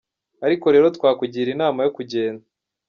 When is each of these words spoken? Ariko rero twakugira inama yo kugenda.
Ariko 0.45 0.65
rero 0.73 0.87
twakugira 0.97 1.49
inama 1.55 1.79
yo 1.85 1.93
kugenda. 1.97 2.45